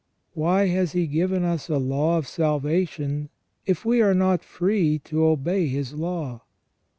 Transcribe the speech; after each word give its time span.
Why 0.33 0.65
has 0.69 0.93
He 0.93 1.05
given 1.05 1.43
us 1.43 1.69
a 1.69 1.77
law 1.77 2.17
of 2.17 2.27
salvation, 2.27 3.29
if 3.67 3.85
we 3.85 4.01
are 4.01 4.15
not 4.15 4.43
free 4.43 4.97
to 4.97 5.25
obey 5.25 5.67
His 5.67 5.93
law 5.93 6.41